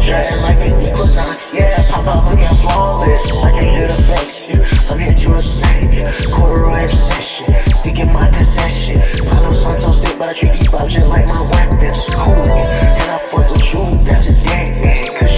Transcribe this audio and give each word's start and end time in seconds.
Shining 0.00 0.42
like 0.42 0.58
an 0.58 0.80
equinox, 0.80 1.52
yeah, 1.54 1.76
pop 1.90 2.06
out 2.08 2.24
like 2.24 2.38
I'm 2.40 2.56
flawless. 2.56 3.30
I 3.44 3.52
can 3.52 3.68
hear 3.68 3.86
the 3.86 3.94
face, 3.94 4.48
yeah. 4.48 4.90
I'm 4.90 4.98
here 4.98 5.14
to 5.14 5.36
excite, 5.36 5.92
yeah. 5.94 6.10
Corduroy 6.34 6.84
obsession, 6.84 7.52
stick 7.72 8.00
in 8.00 8.12
my 8.12 8.28
possession. 8.30 8.98
Palo 9.28 9.52
Santo 9.52 9.92
stick, 9.92 10.18
but 10.18 10.28
I 10.28 10.32
treat 10.32 10.52
these 10.52 10.72
objects 10.72 11.06
like 11.06 11.26
my 11.26 11.40
weapons. 11.52 12.08
Cool, 12.14 12.34
and 12.34 13.10
I 13.12 13.18
fuck 13.18 13.50
with 13.52 13.74
you, 13.74 14.04
that's 14.04 14.28
a 14.30 14.44
dead 14.48 14.82
man. 14.82 15.29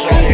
It's 0.00 0.06
all 0.06 0.27